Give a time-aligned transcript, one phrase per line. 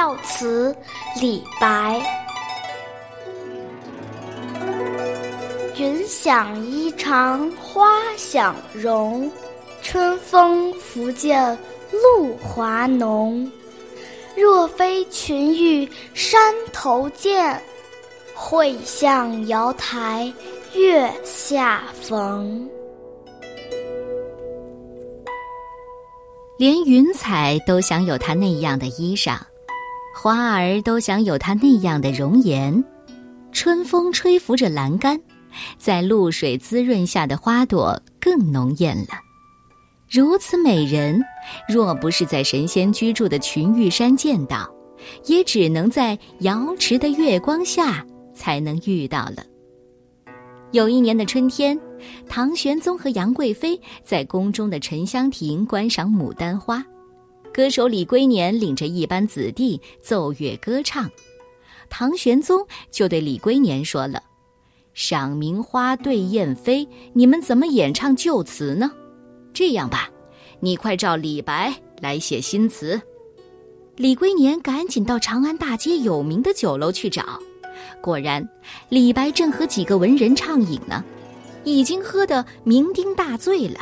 [0.00, 0.74] 平调词》
[1.20, 2.00] 李白。
[5.76, 9.30] 云想衣裳花想容，
[9.82, 11.58] 春风拂槛
[11.92, 13.52] 露华浓。
[14.34, 17.62] 若非群玉山头见，
[18.34, 20.32] 会向瑶台
[20.72, 22.66] 月下逢。
[26.56, 29.38] 连云彩都想有他那样的衣裳，
[30.22, 32.84] 花儿都想有它那样的容颜。
[33.52, 35.18] 春风吹拂着栏杆，
[35.78, 39.14] 在露水滋润下的花朵更浓艳了。
[40.10, 41.18] 如此美人，
[41.66, 44.70] 若不是在神仙居住的群玉山见到，
[45.24, 49.36] 也只能在瑶池的月光下才能遇到了。
[50.72, 51.80] 有一年的春天，
[52.28, 56.84] 唐玄宗和杨贵妃在宫中的沉香亭观赏牡丹花，
[57.60, 61.10] 歌手李龟年领着一班子弟奏乐歌唱，
[61.90, 64.22] 唐玄宗就对李龟年说了
[64.94, 68.90] ：“赏名花对燕飞，你们怎么演唱旧词呢？
[69.52, 70.08] 这样吧，
[70.60, 72.98] 你快照李白来写新词。”
[73.96, 77.38] 李龟年赶紧到长安大街有名的酒楼去找。
[78.00, 78.48] 果然，
[78.88, 81.04] 李白正和几个文人畅饮呢，
[81.64, 83.80] 已经喝得酩酊大醉了。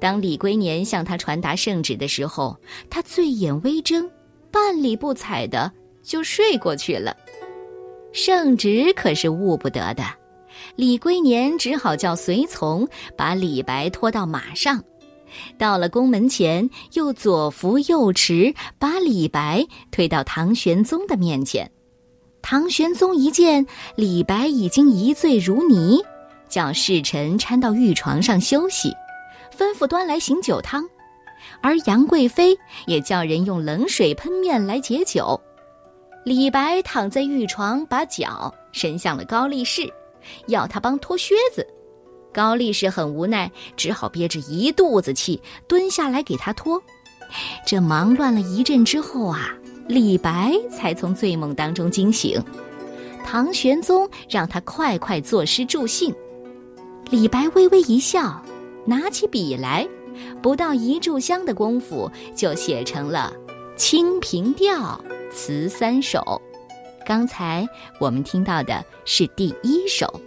[0.00, 2.56] 当李龟年向他传达圣旨的时候，
[2.90, 4.08] 他醉眼微睁，
[4.50, 5.70] 半理不睬的
[6.02, 7.16] 就睡过去了。
[8.12, 10.04] 圣旨可是误不得的，
[10.76, 14.82] 李龟年只好叫随从把李白拖到马上，
[15.58, 21.68] 到了宫门前，又左扶右持，把李白推到唐玄宗的面前。
[22.40, 26.00] 唐玄宗一见李白已经一醉如泥，
[26.48, 28.92] 叫侍臣搀到御床上休息，
[29.56, 30.84] 吩咐端来醒酒汤，
[31.62, 35.40] 而杨贵妃也叫人用冷水喷面来解酒。
[36.24, 39.88] 李白躺在玉床，把脚伸向了高力士，
[40.48, 41.66] 要他帮脱靴子。
[42.32, 46.82] 高力士很无奈，只好憋着一肚子气蹲下来给他脱。
[47.64, 49.50] 这忙乱了一阵之后啊。
[49.86, 52.42] 李白才从醉梦当中惊醒，
[53.22, 56.10] 唐玄宗让他快快作诗助兴。
[57.10, 58.42] 李白微微一笑，
[58.86, 59.86] 拿起笔来，
[60.42, 63.32] 不到一炷香的功夫，就写成了
[63.76, 65.00] 《清平调》
[65.32, 66.40] 词三首。
[67.06, 67.66] 刚才
[67.98, 70.20] 我们听到的是第一首：“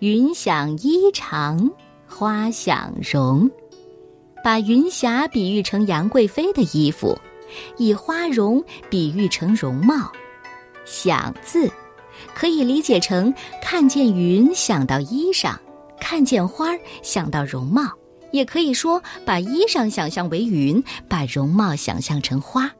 [0.00, 1.70] 云想衣裳
[2.06, 3.50] 花想容”，
[4.44, 7.18] 把云霞比喻成杨贵妃的衣服。
[7.78, 10.12] 以花容比喻成容貌，
[10.84, 11.66] 想字
[12.34, 15.56] 可以理解成看见云想到衣裳，
[16.00, 17.90] 看见花儿想到容貌，
[18.32, 22.70] 也可以说把衣裳想象为云，把容貌想象成花。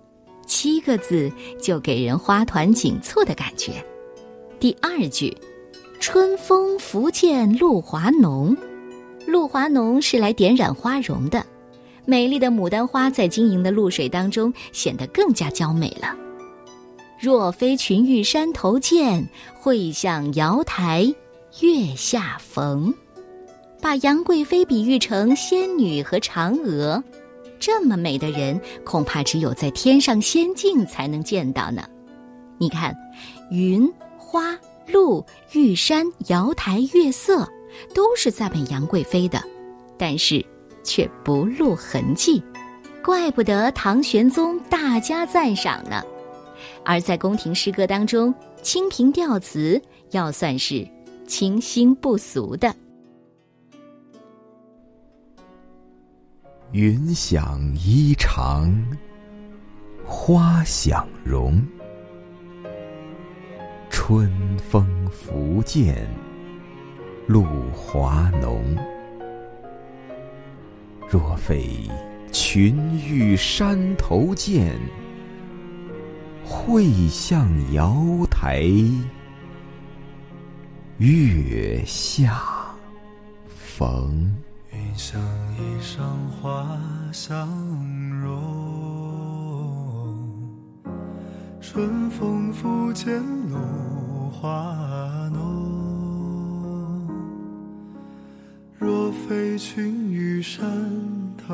[0.46, 1.30] 七个字
[1.60, 3.84] 就给人花团锦簇的感觉。
[4.58, 5.36] 第二句，
[6.00, 8.56] 春风拂槛露华浓，
[9.26, 11.44] 露华浓是来点染花容的。
[12.06, 16.16] 美丽的牡丹花在晶莹的露水当中显得更加娇美了。
[17.20, 19.28] 若非群玉山头见，
[19.60, 21.14] 会向瑶台
[21.60, 22.94] 月下逢。
[23.80, 27.02] 把杨贵妃比喻成仙女和嫦娥，
[27.58, 31.84] 这么美的人，恐怕只有在天上仙境才能见到呢。
[32.58, 32.94] 你看，
[33.50, 37.48] 云、花、露、玉山、瑶台、月色，
[37.94, 39.42] 都是赞美杨贵妃的，
[39.96, 40.44] 但是。
[40.84, 42.42] 却不露痕迹，
[43.04, 46.02] 怪不得唐玄宗大加赞赏呢。
[46.82, 49.78] 而在宫廷诗歌当中，《清平调》词
[50.12, 50.88] 要算是
[51.26, 52.74] 清新不俗的。
[56.72, 58.70] 云想衣裳
[60.04, 61.62] 花想容，
[63.88, 66.06] 春风拂槛
[67.26, 68.76] 露华浓。
[71.08, 71.88] 若非
[72.32, 74.78] 群玉山头见，
[76.44, 77.96] 会向瑶
[78.30, 78.62] 台
[80.98, 82.42] 月下
[83.46, 84.36] 逢。
[84.78, 85.20] 云想
[85.56, 85.98] 衣裳
[86.40, 86.78] 花
[87.12, 87.48] 想
[88.20, 88.38] 容，
[91.60, 93.20] 春风拂槛
[93.50, 97.08] 露华浓。
[98.78, 100.64] 若非群玉山
[101.36, 101.50] 头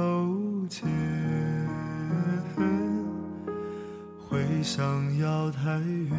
[0.69, 0.87] 见，
[4.29, 6.15] 会向瑶台月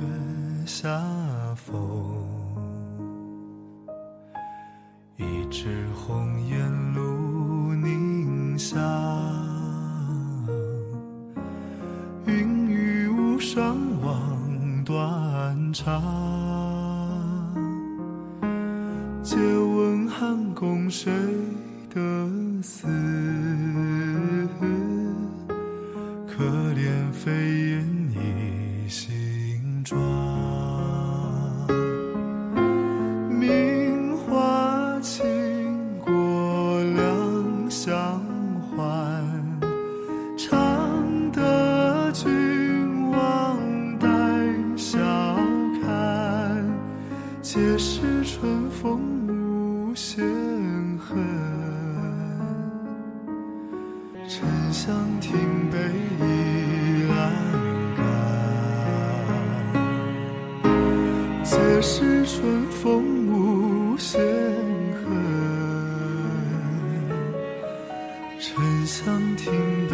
[0.65, 0.89] 下
[1.55, 1.75] 逢。
[5.17, 6.57] 一枝红艳
[8.57, 8.77] 下，
[12.25, 16.34] 云雨巫山枉断肠。
[47.45, 50.17] 皆是春风无限
[50.97, 51.15] 恨。
[54.27, 54.41] 沉
[54.73, 55.31] 香亭
[55.71, 56.23] 北倚
[57.05, 57.13] 阑
[57.95, 58.01] 干，
[61.43, 64.19] 皆是春风无限
[65.03, 65.05] 恨。
[68.39, 69.53] 沉香亭
[69.87, 69.93] 北